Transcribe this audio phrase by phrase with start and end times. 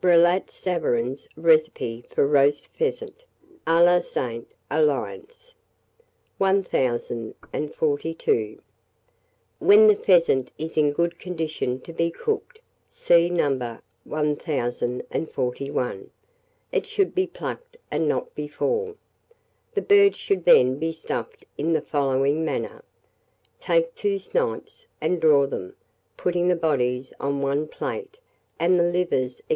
[0.00, 3.22] BRILLAT SAVARIN'S RECIPE FOR ROAST PHEASANT,
[3.68, 5.54] a la Sainte Alliance.
[6.38, 8.60] 1042.
[9.60, 12.58] When the pheasant is in good condition to be cooked
[12.90, 13.78] (see No.
[14.02, 16.10] 1041),
[16.72, 18.96] it should be plucked, and not before.
[19.74, 22.82] The bird should then be stuffed in the following manner:
[23.60, 25.76] Take two snipes, and draw them,
[26.16, 28.18] putting the bodies on one plate,
[28.58, 29.54] and the livers, &c.